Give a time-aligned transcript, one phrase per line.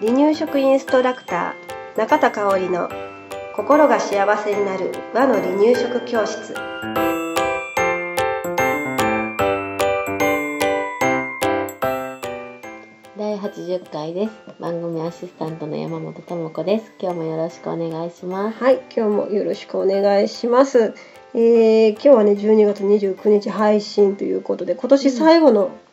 [0.00, 2.88] 離乳食インストラクター中田香織の
[3.54, 6.54] 心が幸せになる和の離乳食教室。
[13.18, 14.32] 第80回です。
[14.58, 16.92] 番組アシスタントの山本智子です。
[16.98, 18.64] 今日もよろしくお願いします。
[18.64, 20.94] はい今日もよろしくお願いします。
[21.34, 25.89] えー、今日はね12月29日配信ということで今年最後のうん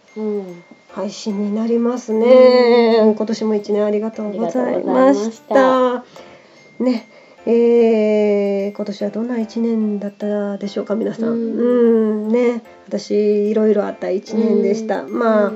[0.89, 6.03] 配信になりますね、今年も一年ありがとうございました。
[6.79, 7.07] ね。
[7.45, 11.29] えー、今年はどんな一年だったでしょうか皆さん。
[11.29, 12.27] ううん。
[12.27, 12.61] んね。
[12.87, 15.51] 私いろいろあった一年でした、まあ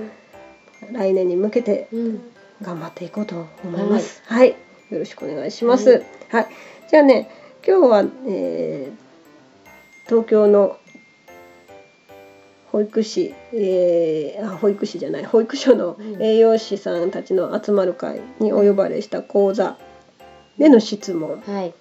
[0.91, 2.21] 来年に向けてうん。
[2.61, 4.21] 頑張っていこうと思います。
[4.25, 4.49] はい、
[4.91, 6.03] よろしくお願いします。
[6.29, 6.47] はい、
[6.89, 7.29] じゃあね、
[7.65, 9.11] 今日は、えー
[10.11, 10.77] 東京の
[12.81, 19.77] 保育士、えーあ保育士じゃない保育所のうん栄養士さんたちの集まる会にお呼ばれした講座
[20.57, 21.73] での質問、はい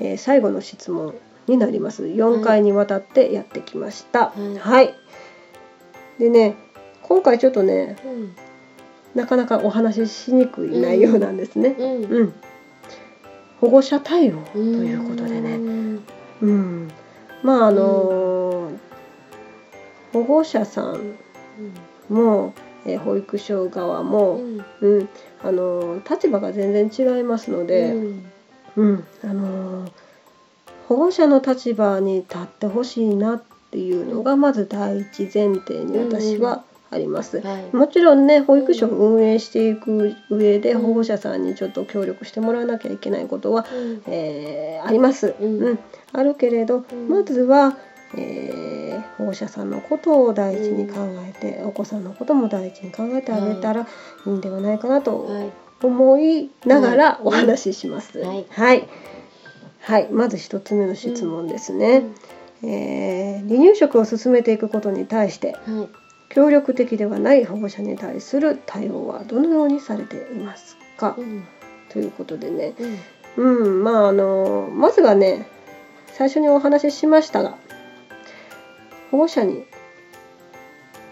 [0.00, 1.14] えー最後の質問
[1.46, 2.04] になります。
[2.04, 4.30] 4回にわたってやってきました。
[4.30, 4.94] はいはい。
[6.18, 6.56] でね、
[7.02, 8.34] 今回ちょっとね、うん
[9.14, 11.76] なかなかお話ししにくい内容なんですね。
[11.78, 12.34] うんうん。
[13.60, 15.56] 保護者対応ということでね。
[15.56, 16.00] ね
[16.42, 16.90] うん。
[17.42, 18.33] まああのー保
[20.24, 21.14] 護者さん
[22.08, 22.52] も、
[22.86, 24.64] えー保育所側うも、ん。
[24.82, 25.08] うん、
[25.42, 28.24] あのー立場が全然違いますので、うん。
[28.76, 29.90] うん、あのー
[30.88, 37.40] 保護者の立場に立ってほしいなっていうのがまず第一前提に私はあります。
[37.40, 37.74] はい。
[37.74, 40.82] もちろんね保育所を運営していく上でうん。
[40.82, 44.02] 保護者さんにちょっと協力してもらわなきゃいけないことは、うん。
[44.06, 45.62] えーあります、うん。
[45.62, 45.78] うん。
[46.12, 46.84] あるけれど、ん。
[47.08, 47.78] まずは、
[48.14, 48.73] えー
[49.18, 50.96] 保護者さんのことを第一に考
[51.28, 53.86] えて、お子さんのことも第一に考えてあげたらい
[54.26, 55.50] いんではないかなとはい。
[55.82, 58.18] 思いながらうんお話しします。
[58.18, 58.88] はいはい、
[59.80, 60.08] はい。
[60.10, 62.04] まず一つ目の質問ですね。
[62.62, 65.88] えー離乳食を進めていくことに対してはい。
[66.30, 71.44] 協力的ではない保護者に対する対応はどのようにされていますか、うん。
[71.90, 72.74] ということでね、
[73.36, 73.64] うん。
[73.64, 75.46] うん、まああのまずはね
[76.12, 77.56] 最初にお話ししましたが
[79.14, 79.64] 保護者に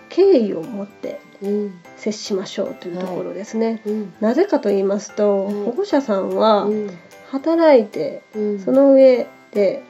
[0.08, 1.80] 敬意を持ってうん。
[1.96, 3.80] 接しましょうというところですね。
[3.86, 4.12] うん。
[4.20, 6.91] なぜかと言いますと、はい保護者さんはうん。
[7.30, 8.58] 働いてうん。
[8.58, 9.84] その上で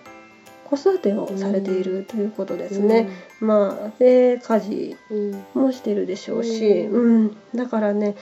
[0.66, 3.08] 子育てをされているということですね。
[3.40, 5.44] まあで家事うん。
[5.54, 7.36] もしてるでしょうし、ううん。
[7.54, 8.14] だからね、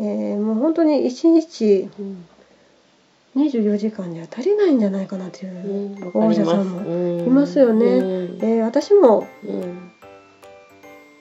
[0.00, 2.26] えーもう本当に一日うん
[3.36, 7.86] 24時間じゃ足りないんじゃないかなといううん保護者さんもいますよね。
[7.86, 8.38] うん。
[8.42, 9.90] えー私もうん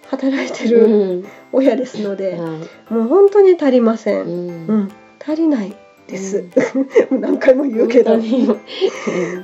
[0.08, 1.26] 働いてうるん。
[1.52, 2.60] 親ですので、は
[2.90, 2.94] い。
[2.94, 4.22] もう本当に足りませ。
[4.22, 4.68] うんん。
[4.68, 5.76] うん、足りない
[6.08, 6.46] です。
[7.12, 8.16] う 何回も言うけど、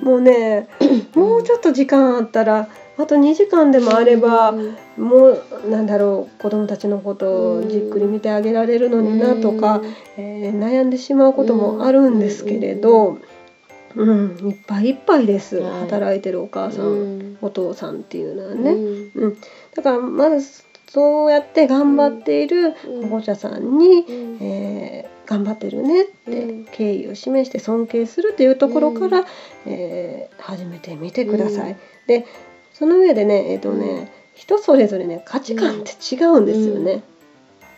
[0.04, 0.68] もうね、
[1.16, 2.68] もうちょっと時間あったら、
[2.98, 4.54] あと2時間でもあれば、
[4.98, 9.82] もうなんだろう、子供たちのことをじっくり見てあげられるのになとか、
[10.18, 13.18] えー悩んでしまうこともあるんですけれど、
[13.96, 15.58] うん、いっぱいいっぱいです。
[15.58, 15.82] はい。
[15.82, 17.38] 働いてるお母さん、うん。
[17.42, 18.64] お父さんっていうのはうん。
[18.64, 18.72] ね。
[19.16, 19.38] うん、
[19.76, 23.10] だからまずそうやって頑張っているうん。
[23.10, 24.38] 保護者さんに、うん。
[24.42, 26.66] えー頑張ってるねってうん。
[26.66, 29.26] 敬意を示して尊敬するというところから、
[29.66, 31.72] えー始めてみてください。
[31.72, 31.78] うん。
[32.08, 32.26] で
[32.74, 37.04] その上でねえっ、とね、人それぞれね価値観って違うんですよね。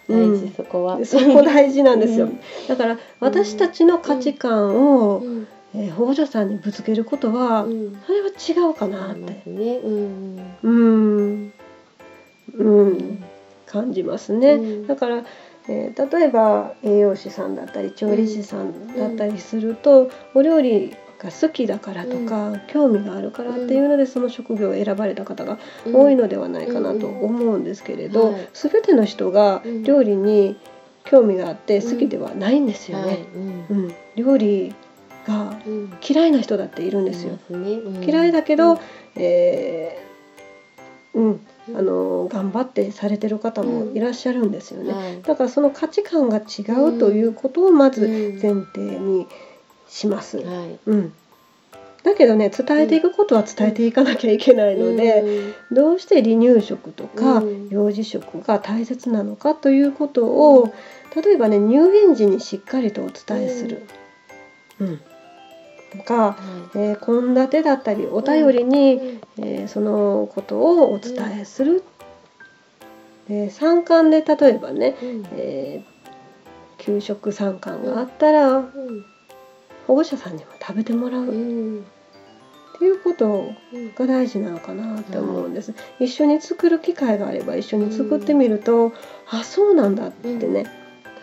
[0.09, 0.97] 大事そこは。
[0.97, 2.25] でそこ大事なんですよ。
[2.25, 2.39] うん。
[2.67, 5.47] だから私たちの価値観を、うん。
[5.75, 8.01] えー保護者さんにぶつけることは、うん。
[8.07, 9.41] それは違うかなって。
[9.43, 9.77] すね。
[9.77, 10.53] うん。
[10.63, 11.53] うん、
[12.53, 13.23] うん、
[13.65, 14.53] 感じますね。
[14.53, 14.87] うん。
[14.87, 15.23] だから、
[15.67, 25.57] えー例えば栄養士さんだったり調理師さんだったりすると、お料理が好きだからとか、興味があるからっていうのでその職業を選ばれた方が
[25.93, 28.47] 多いのではないかなと思うんですけれど、はい。
[28.53, 29.83] 全ての人がうん。
[29.83, 30.57] 料理に
[31.05, 33.07] 興味があって好きではないんですよはい。
[33.07, 33.25] ね。
[33.33, 33.65] うん。
[33.69, 33.93] うん。
[34.15, 34.75] 料理
[35.25, 35.93] がうん。
[36.05, 37.39] 嫌いな人だっているんですよ。
[38.05, 38.79] 嫌いだけど、うん。
[39.15, 40.12] えー
[41.13, 44.93] うん、あの頑張ってされてる方もいらっしゃるんですよね。
[44.93, 49.27] はいだからその価値観が違うということをまずうん前提に
[49.87, 50.37] します。
[50.37, 51.13] はいうん。
[52.03, 55.23] だけどね伝えていくことは伝えていかなきゃいけないので、
[55.71, 60.73] どうして離乳食とかうん幼児食が大切なのかということを
[61.15, 63.85] 例えばね入園時にしっかりとお伝えする。
[64.79, 65.01] うん。
[65.97, 66.37] とか、は
[66.75, 71.83] えー献立だったりお便りに、いえーそのことをお伝えする。
[73.27, 75.25] で3巻で例えばね、うん。
[75.33, 75.93] えー
[76.79, 79.05] 給食3巻があったら、うん。
[79.87, 81.27] 保護者さんにも食べてもらう。
[81.27, 81.85] っうん。
[82.77, 88.91] ていうことうんが大事なのかなって思うんです、一緒に作る機会があれば一緒に作ってみると、
[89.29, 90.65] あそうなんだってね、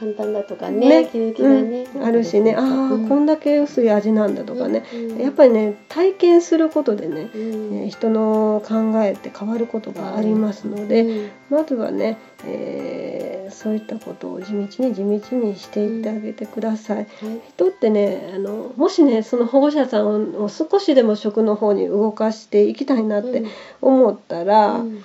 [0.01, 1.09] 簡単だとかねね。
[1.13, 2.05] 気づきがね、うん。
[2.05, 2.57] あるしね。
[2.57, 3.09] ああ、うん。
[3.09, 5.19] こんだけ薄い味なんだとかね、うん。
[5.19, 7.79] やっぱりね体験することでね、うん。
[7.83, 11.31] えー人の考えって変わることがありますので、うん。
[11.51, 16.97] まずはね、えーそういったことを地道に地道にしていってあげてください。
[16.99, 17.07] はい。
[17.51, 23.45] 人ってねあのもしねその保護者さんを少しでも食の方に動かしていきたいなって
[23.83, 25.05] 思ったら、うん。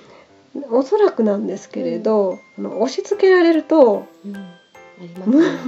[0.69, 4.54] おそらくなんですけれど、あの押し付けられるとうん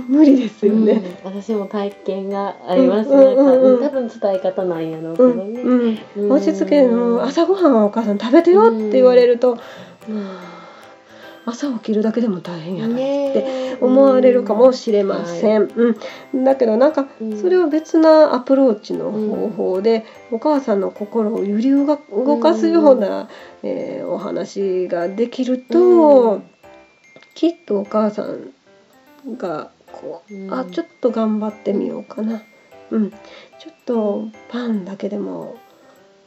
[0.07, 0.93] 無理ですよね。
[1.25, 1.33] うん。
[1.33, 5.99] 私も体験があります、うんうんうん多分伝え方なんやろうけうんどね、うん。
[6.15, 6.31] うん。
[6.31, 9.57] 押し付けるの朝ごはんはお母さん食べてよって言われると、
[11.45, 15.69] 朝起きるだけでも大変やなってね思われるかもしれません。
[16.33, 17.41] うん、だけどなんかうん。
[17.41, 21.97] それは別なアプローチの方法で、お母さんの心を揺り動
[22.39, 23.29] かすような、
[23.63, 26.43] えーお話ができると、うん。
[27.33, 28.51] きっとお母さん
[29.35, 30.53] がこう、うん。
[30.53, 32.41] あちょっと頑張ってみようかな、
[32.91, 33.17] うん、ちょ
[33.71, 35.57] っとパンだけでも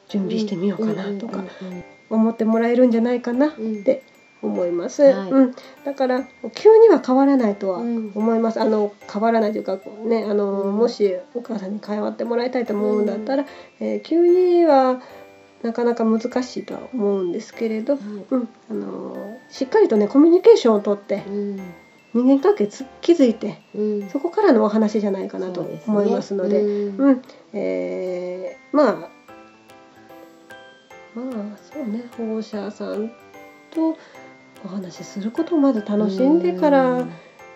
[0.08, 1.44] 準備してみようかなとか
[2.10, 3.50] 思ってもらえるんじゃないかなっ
[3.84, 4.02] て
[4.42, 5.02] 思います。
[5.02, 5.30] はい。
[5.30, 5.54] うん、
[5.84, 6.24] だから
[6.54, 8.12] 急には変わらないとはうん。
[8.14, 8.60] 思います。
[8.60, 10.76] あの変わらないというかねあの、うん。
[10.76, 13.46] もしお母さんに変わってもらいたいと思うんだったら、
[13.80, 15.00] えー急には
[15.62, 17.98] なかなか難しいとは思うんですけれど、
[18.30, 21.22] うん、あのしっかりとねコミュニケーションをとって
[22.12, 23.60] 人間関係つ築いて
[24.12, 26.60] そこからのお話じゃないかなと思いますので。
[26.62, 27.22] うん、
[27.52, 28.94] えーまあ
[31.14, 33.10] まあそうね保護者さん
[33.74, 33.96] と
[34.64, 37.06] お話しすることをまず楽しんでから、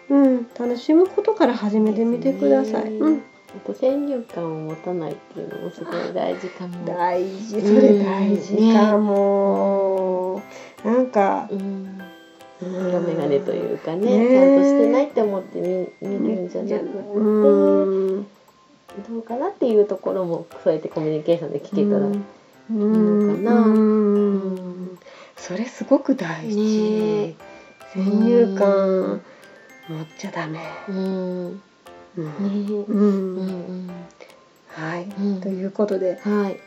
[0.09, 0.47] うん。
[0.59, 2.97] 楽しむことから始めてみてください。
[2.97, 3.23] うん、
[3.57, 6.85] あと先入観を持たないっていうのもすごい大事かも。
[6.87, 7.61] 大事。
[7.61, 10.43] それ大事かも、
[10.85, 12.04] なんか、うんうん
[12.61, 14.19] 色眼鏡というかね。
[14.19, 18.27] ねちゃんとしてないって思って見見るんじゃなくて、うん
[19.09, 23.61] どうかなっていうところもそうやってコミュニケーションで聞けたら、うんのかな。
[23.61, 24.99] うん。
[25.37, 27.35] それすごく大事、ね
[27.93, 29.23] 先入観
[29.89, 30.97] 持っちゃダメ、うん。
[30.97, 31.55] うん。
[31.55, 31.63] ね
[32.17, 32.85] うん。
[32.85, 33.37] うん。
[33.37, 33.91] うん。
[34.69, 35.41] はい、うん。
[35.41, 36.59] ということではい、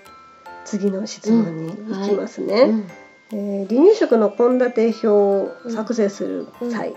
[0.66, 2.88] 次の質問に行きますね、うん
[3.32, 6.96] えー離乳食の献立表を作成する際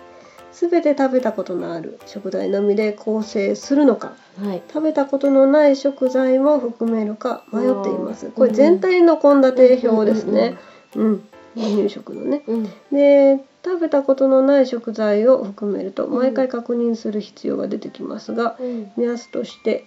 [0.52, 4.62] すべ、て食べたことのある食材のみで構成するのかはい。
[4.68, 8.26] 食べたことのない食材も含めるか迷っています。
[8.26, 10.56] うんこれ全体の献立表ですね。
[10.96, 11.24] うん
[11.54, 12.42] 離乳食のね。
[12.46, 12.64] うん。
[12.92, 18.92] で食べたことのない食材を含めると毎回確認する必要が出てきますがうん。
[18.96, 19.84] 目安として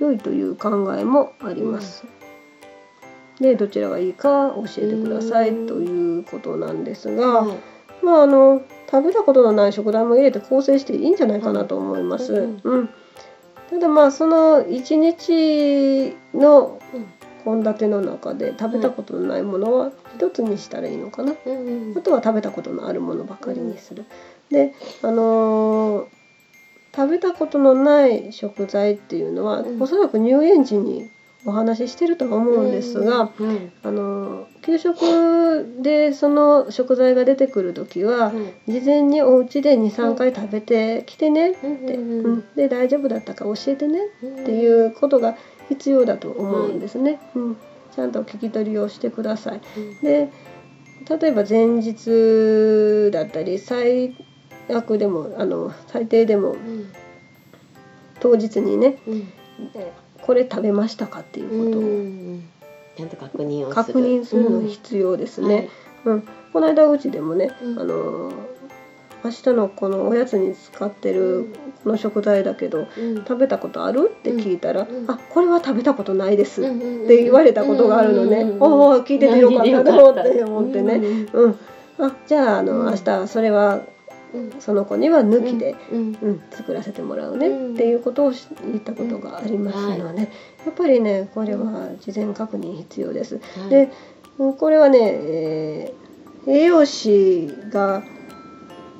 [0.00, 2.04] 良いという考えもあります。
[3.40, 7.58] でどちらがいいか教えてくださいうんということなんですが、はい
[8.02, 12.32] まああの食べたことのない食材も入れて構成していいんじゃないかなと思います。
[12.32, 12.90] うんうん
[13.68, 16.78] ただまあその一日の
[17.42, 21.34] 献立の中で食べたことのないものは一つにしたらいいのかな。
[21.44, 24.04] うんうんあとは食べたことのあるものばかりにする。
[24.50, 26.06] で、あのー
[26.94, 31.10] 食べたことのない食材っていうのは、うんおそらく入園時に
[31.46, 38.32] お話ししてるとは思うんですが、うんあのー給食でその食材が出てくる時は、
[38.66, 44.42] 事前にお家で23回食べてきてねって、うんうんで大丈夫だったか教えてねうん。
[44.42, 45.36] っていうことが
[45.68, 47.20] 必要だと思うんですね。
[47.36, 47.56] うん、
[47.94, 49.60] ちゃんと聞き取りをしてください。
[50.02, 50.30] で
[51.08, 54.16] 例えば前日だったり最
[54.68, 56.92] 悪でもあの最低でもうん。
[58.18, 59.28] 当日にねうん。
[59.74, 59.92] え
[60.26, 62.42] これ食べましたかっていうことをうん。
[62.96, 63.74] ちゃんと確認をする。
[63.74, 65.68] 確認するの必要ですね。
[66.04, 66.22] うん。
[66.52, 67.78] この間うちでもね、うん。
[67.78, 68.32] あの
[69.24, 71.46] 明日のこのおやつに使ってる
[71.82, 73.16] この食材だけどうん。
[73.18, 74.10] 食べたことある？
[74.12, 75.04] って聞いたら「うん。
[75.08, 76.68] あこれは食べたことないです」っっ
[77.06, 78.56] て言われたことがあるのね。
[78.60, 81.26] おお聞いててよかったと思って思ってね。
[81.32, 81.58] うん、
[81.98, 82.86] あじゃああの、うん。
[82.86, 83.80] 明日それは
[84.60, 86.18] その子には抜きで、うん。
[86.22, 86.42] うん。
[86.50, 87.74] 作らせてもらうね、うん。
[87.74, 90.26] っていうことをし言ったことがありますので、や
[90.70, 93.40] っぱりねこれは事前確認必要です。
[93.58, 93.70] はい。
[93.70, 93.90] で
[94.38, 96.06] うんこれはね、えー
[96.48, 98.04] 栄養士が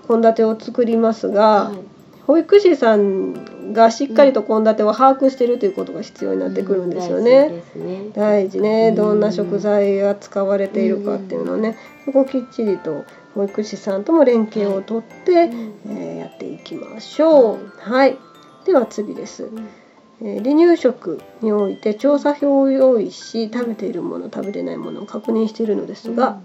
[0.08, 1.78] 献立を作りますが、はい。
[2.26, 3.34] 保育士さん
[3.72, 7.62] がしっかりと献立を把握しているということが必要になってくるんですよね。
[7.76, 8.86] うん大事ね。
[8.86, 8.88] ね。
[8.88, 8.94] うん。
[8.94, 11.76] どんな食材が使われているかっていうのをね。
[12.04, 13.04] そこをきっちりと
[13.34, 17.58] 保育士さんとも連携をとって、うんえーやっていきましょう。
[17.78, 18.16] はい、
[18.64, 19.48] では次です。
[20.22, 26.40] えー離乳食において調査表を用意し食べているもの食べてないものを確認しているのですが、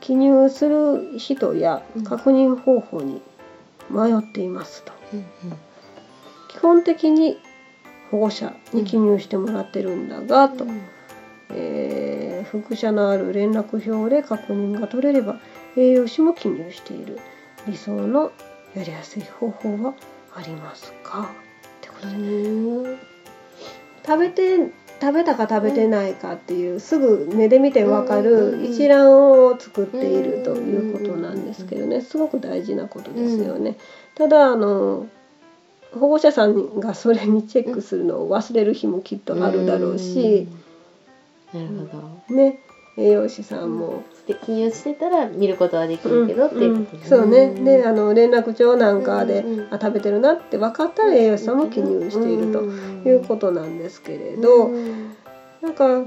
[0.00, 2.04] 記入する人やうん。
[2.04, 3.20] 確認方法に
[3.90, 4.92] 迷っていますと。
[6.62, 7.38] うんうん基本的に
[8.10, 10.66] 保護者に記入してもらってるんだが、と、
[11.50, 15.40] えー複写のある連絡表で確認が取れれば
[15.76, 17.18] 栄養士も記入している
[17.66, 18.30] 理想の
[18.76, 19.94] やりやすい方法は
[20.36, 21.22] ありますか？
[21.22, 22.14] ってことで。
[22.14, 22.98] うん
[24.06, 24.58] 食べて
[25.00, 32.02] 食べたか食べてないかっていう、すぐ目で見てわかうんる一覧を作っているということなんですけどね。
[32.02, 33.76] すごく大事なことですよね。
[34.14, 35.08] ただあの
[35.98, 40.48] 保護者さんがそれにチェックするのを忘れる日もきっとあるだろうし、
[41.52, 41.84] なるほ
[42.28, 42.34] ど。
[42.34, 42.58] ね。
[42.96, 44.02] 栄養士さんも。
[44.26, 47.50] で記入してたら見ることはできるけどっていうことうんそうね。
[47.50, 49.74] であのの連絡帳なんかで、うんうん。
[49.74, 55.14] あ食べてるなって分かったら栄養士さんも記入しているということなんですけれど、うん。
[55.60, 56.04] なんか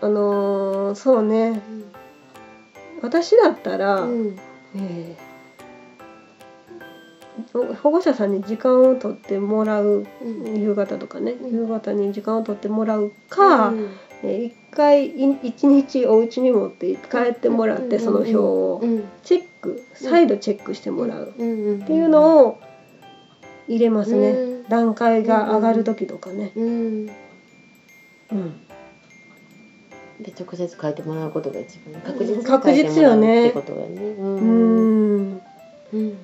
[0.00, 1.60] あのーそうね。
[3.02, 4.38] 私だったら、うん。
[4.76, 5.27] えーほ
[7.82, 10.60] 保護者さんに時間を取ってもらううん。
[10.60, 11.52] 夕方とかね、うん。
[11.52, 13.90] 夕方に時間を取ってもらうか、うん
[14.22, 19.04] えー一回い一日お家に持って帰ってもらって、うんその表をうん。
[19.24, 21.34] チェック再度チェックしてもらう。
[21.36, 21.44] う
[21.78, 22.58] んっていうのを
[23.66, 24.68] 入れますね、うん。
[24.68, 26.52] 段階が上がる時とかね。
[26.56, 27.10] うん
[28.32, 28.60] うん。
[30.20, 34.10] で直接書いてもらうことが一番確実に確実よね書いてもらうってことがね。
[34.18, 35.28] ううん。
[35.30, 35.40] ん。
[35.92, 36.18] うん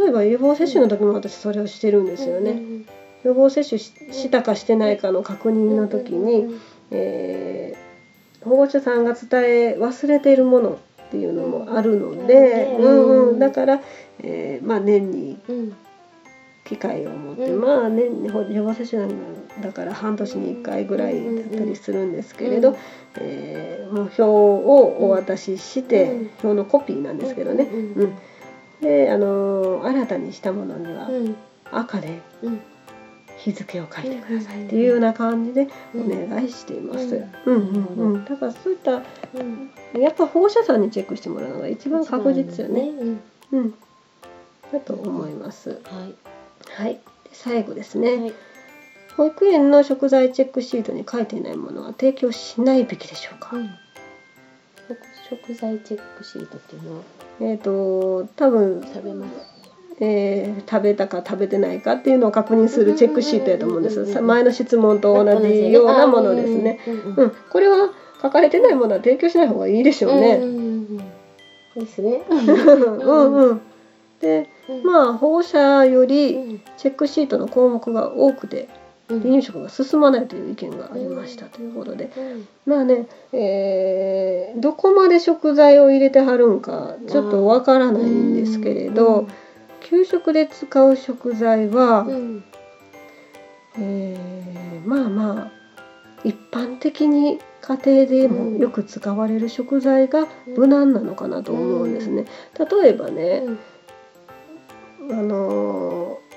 [0.00, 2.62] 例えば予防接種の時も私それをしてるんですよね。
[3.22, 6.46] 予防接種ししたかしてないかの確認の時に、
[6.90, 7.90] えー
[8.42, 10.78] 保護者さんが伝え忘れているもの
[11.08, 12.86] っていうのもあるので、ううんん。
[12.86, 13.82] うんうん、だから、
[14.22, 15.76] えーまあ、年にうん。
[16.64, 17.60] 機会を持って、うん。
[17.60, 22.76] まあ年予防接種なんだから半年に1回ぐらいだったりするんですけれど、うん
[23.20, 24.26] えーもう表を
[25.04, 26.30] お渡しして、うん。
[26.44, 28.02] 表のコピーなんですけどね、うん。
[28.04, 28.12] うん
[28.80, 31.36] で、あのー新たにしたものにはうん。
[31.72, 32.60] 赤でうん。
[33.38, 37.24] 日付を書いてくださいっていうような感じでお願いしています。
[37.46, 37.54] うん。
[37.54, 40.00] うんうん、だからそういったうん。
[40.00, 42.82] やっぱ保護者さんにチェックしてもらうのが一番確実よね。
[42.82, 43.20] うん。
[43.52, 43.74] うん、
[44.72, 45.70] だと思います。
[45.70, 46.14] はい。
[46.82, 46.94] はい。
[46.94, 47.00] で
[47.32, 48.34] 最後ですね、はい。
[49.16, 53.56] 保育園の食材チェックシートに書いていないものは提供しないべきでしょうか。
[53.56, 53.70] うん
[54.88, 54.98] 食
[55.46, 57.02] 食材チェックシートっていうのは
[57.40, 59.50] えっ、と多分、食べます
[60.00, 64.20] えー食べたか食べてないかっていうのを確認するチェックシートやと思うんです。
[64.20, 66.78] 前の質問と同じようなものですね。
[66.86, 67.90] うんこれは
[68.22, 70.36] 書かれてないものは提供しない方がいいでしょうね。
[70.36, 71.02] うんうん
[71.76, 72.22] うんですね。
[72.28, 72.34] う
[73.12, 73.60] んうん。
[74.20, 78.68] で、うんまあ保護者ようりんチェックシートの項目が多くて
[79.10, 79.20] うん。
[79.20, 82.48] 離乳食が進まないという意見がありましたということで、うん。
[82.66, 89.28] まあね、えーどこまで食材を入れてはるんかちょっとわからないんですけれど、
[89.80, 92.44] 給食で使う食材は、うん。
[93.78, 95.52] えーまあまあ
[96.24, 100.26] 一般的に家庭でもよく使われる食材が
[100.56, 102.24] 無難なのかなと思うんですね。
[102.58, 103.42] 例えばね、
[105.10, 106.29] あのー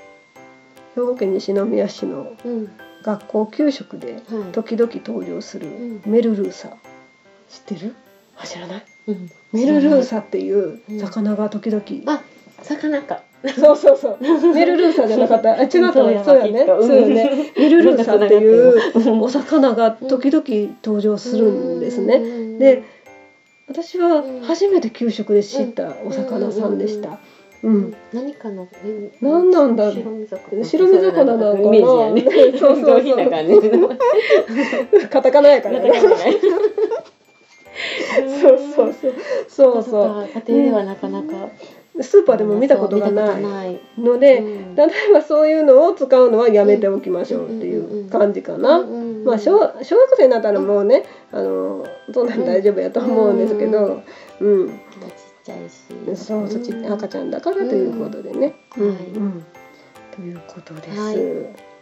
[0.94, 2.70] 兵庫県西宮市のうん。
[3.02, 4.22] 学校給食ではい。
[4.52, 6.02] 時々登場するうん。
[6.06, 6.68] メルルーサ。
[7.50, 7.94] 知ってる？
[8.38, 8.84] あ知らない。
[9.08, 9.30] うん。
[9.52, 10.98] メルルーサっていううん。
[11.00, 12.22] 魚が時々、あ
[12.62, 13.20] 魚か。
[13.54, 14.18] そうそうそう。
[14.54, 15.52] メルルーサじゃなかった。
[15.60, 15.92] あ違ったね。
[15.92, 16.64] そうやね。
[16.66, 17.52] そうやね。
[17.56, 19.20] メルルーサっていううん。
[19.20, 20.44] お魚が時々
[20.82, 22.58] 登場するんですね。
[22.58, 22.82] で
[23.68, 27.18] 私は初めて給食で知ったお魚さんでした。
[27.64, 27.74] ううん。
[27.84, 29.94] ん、何かの、え何なんだろう。
[29.94, 30.64] 白身魚。
[30.64, 31.60] 白身魚なのかな。
[31.60, 32.52] イメージやね。
[32.58, 32.96] そうそうそう。
[32.96, 35.08] 上品な感じ。
[35.08, 35.80] カタカナやから。
[35.80, 35.90] ね。
[38.40, 39.12] そうそうそう。
[39.48, 41.48] そうそ家庭ではなかなか。
[41.96, 42.02] う。
[42.02, 43.80] スーパーでも見たことがない。
[43.98, 44.74] ので、うん。
[44.74, 48.78] 例えばそういうのを使うのはやめておきましょうっていう感じかな。
[48.78, 49.24] うん。
[49.24, 54.02] まあ小小学生になったらもうね、あのそんなん大丈夫やと思うんですけど、
[54.40, 54.80] うん、
[55.44, 55.74] ちゃいし。
[56.16, 58.54] そうそうち赤ちゃんだからということでね。
[58.76, 59.44] うんはいうん
[60.14, 60.98] ということです。
[60.98, 61.16] はい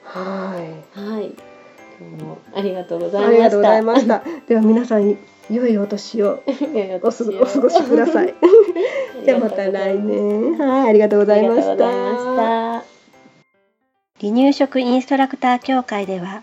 [0.05, 0.57] は
[0.95, 0.99] い。
[0.99, 1.33] はい。
[2.01, 3.29] 今日も ありがとうございました。
[3.29, 4.23] ありがとうございました。
[4.49, 5.17] では皆さん
[5.51, 6.43] 良いお年を
[7.03, 8.35] おすお過ごしください。
[9.25, 10.59] じゃあまた来年。
[10.59, 12.81] はい、ありがとうございましありがとうございまた。
[12.81, 12.93] した。
[14.21, 16.43] 離乳食インストラクター協会では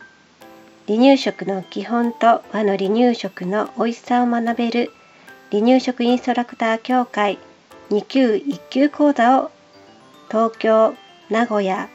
[0.85, 4.91] 離乳食の基本と和の離乳食の美味しさを学べる
[5.51, 7.39] 離乳食インストラクター協会
[7.89, 9.51] 2級1級講座を
[10.27, 10.93] 東京、
[11.31, 11.89] 名古屋、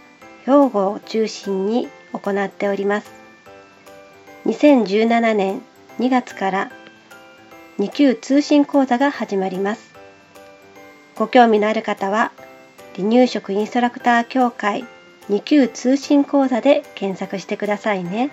[0.45, 3.13] 兵庫を中心に行っております。
[4.47, 5.63] 2017年
[6.01, 6.73] 2月から
[7.79, 9.95] 2級通信講座が始まります。
[11.15, 12.33] ご興味のある方は
[12.97, 14.85] 離乳食インストラクター協会
[15.31, 18.31] 2級通信講座で検索してくださいね。